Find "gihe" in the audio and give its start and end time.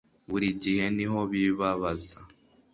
0.61-0.85